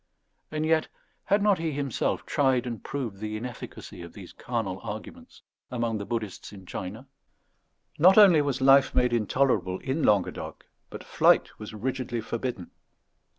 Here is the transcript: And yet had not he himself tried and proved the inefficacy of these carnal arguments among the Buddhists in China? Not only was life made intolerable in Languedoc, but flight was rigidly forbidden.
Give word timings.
And 0.49 0.65
yet 0.65 0.87
had 1.25 1.43
not 1.43 1.59
he 1.59 1.73
himself 1.73 2.25
tried 2.25 2.65
and 2.65 2.83
proved 2.83 3.19
the 3.19 3.37
inefficacy 3.37 4.01
of 4.01 4.13
these 4.13 4.33
carnal 4.33 4.79
arguments 4.81 5.43
among 5.69 5.99
the 5.99 6.07
Buddhists 6.07 6.51
in 6.51 6.65
China? 6.65 7.05
Not 7.99 8.17
only 8.17 8.41
was 8.41 8.61
life 8.61 8.95
made 8.95 9.13
intolerable 9.13 9.77
in 9.77 10.01
Languedoc, 10.01 10.65
but 10.89 11.03
flight 11.03 11.59
was 11.59 11.75
rigidly 11.75 12.19
forbidden. 12.19 12.71